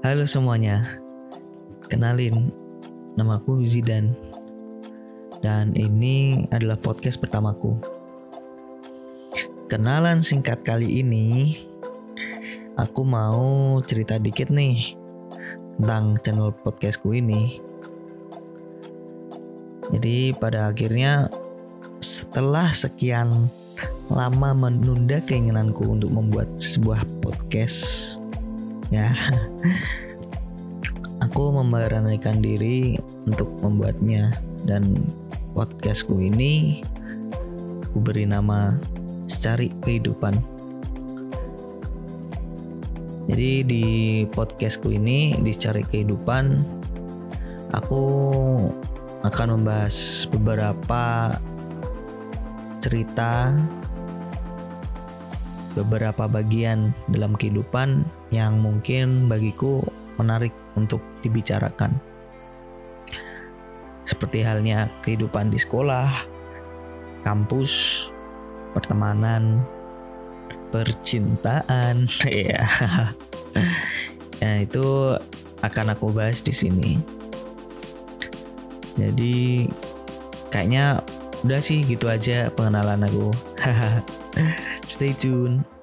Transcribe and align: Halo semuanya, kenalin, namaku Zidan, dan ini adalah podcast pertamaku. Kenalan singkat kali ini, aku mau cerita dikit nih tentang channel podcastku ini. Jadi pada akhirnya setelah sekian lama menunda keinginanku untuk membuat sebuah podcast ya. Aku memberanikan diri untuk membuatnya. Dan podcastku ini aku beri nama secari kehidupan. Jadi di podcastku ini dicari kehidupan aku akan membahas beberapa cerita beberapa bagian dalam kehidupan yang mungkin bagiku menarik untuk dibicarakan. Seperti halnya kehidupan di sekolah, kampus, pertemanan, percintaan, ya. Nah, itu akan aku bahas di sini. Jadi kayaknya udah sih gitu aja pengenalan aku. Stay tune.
Halo 0.00 0.24
semuanya, 0.24 0.96
kenalin, 1.92 2.48
namaku 3.20 3.68
Zidan, 3.68 4.16
dan 5.44 5.76
ini 5.76 6.48
adalah 6.48 6.80
podcast 6.80 7.20
pertamaku. 7.20 7.76
Kenalan 9.68 10.24
singkat 10.24 10.64
kali 10.64 11.04
ini, 11.04 11.52
aku 12.80 13.04
mau 13.04 13.76
cerita 13.84 14.16
dikit 14.16 14.48
nih 14.48 14.96
tentang 15.76 16.16
channel 16.24 16.56
podcastku 16.56 17.12
ini. 17.12 17.60
Jadi 19.92 20.32
pada 20.32 20.72
akhirnya 20.72 21.28
setelah 22.00 22.72
sekian 22.72 23.52
lama 24.08 24.56
menunda 24.56 25.20
keinginanku 25.20 25.84
untuk 25.84 26.08
membuat 26.08 26.48
sebuah 26.56 27.04
podcast 27.20 28.16
ya. 28.90 29.14
Aku 31.30 31.54
memberanikan 31.54 32.42
diri 32.42 32.98
untuk 33.26 33.50
membuatnya. 33.62 34.34
Dan 34.60 34.92
podcastku 35.56 36.20
ini 36.20 36.84
aku 37.80 37.96
beri 37.96 38.28
nama 38.28 38.76
secari 39.24 39.72
kehidupan. 39.82 40.36
Jadi 43.30 43.50
di 43.64 43.84
podcastku 44.28 44.92
ini 44.92 45.38
dicari 45.40 45.86
kehidupan 45.86 46.60
aku 47.72 48.04
akan 49.22 49.60
membahas 49.60 50.26
beberapa 50.32 51.36
cerita 52.80 53.52
beberapa 55.78 56.26
bagian 56.26 56.90
dalam 57.10 57.34
kehidupan 57.38 58.02
yang 58.34 58.58
mungkin 58.58 59.30
bagiku 59.30 59.82
menarik 60.18 60.52
untuk 60.74 61.00
dibicarakan. 61.22 61.96
Seperti 64.04 64.42
halnya 64.42 64.90
kehidupan 65.06 65.54
di 65.54 65.58
sekolah, 65.60 66.08
kampus, 67.22 68.08
pertemanan, 68.74 69.62
percintaan, 70.74 72.10
ya. 72.26 72.64
Nah, 74.40 74.56
itu 74.64 75.14
akan 75.60 75.86
aku 75.94 76.10
bahas 76.10 76.40
di 76.40 76.52
sini. 76.52 76.92
Jadi 78.98 79.68
kayaknya 80.50 81.00
udah 81.44 81.60
sih 81.60 81.84
gitu 81.84 82.06
aja 82.06 82.52
pengenalan 82.52 83.06
aku. 83.06 83.32
Stay 84.92 85.16
tune. 85.16 85.79